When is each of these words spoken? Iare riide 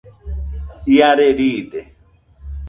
Iare 0.95 1.27
riide 1.37 1.79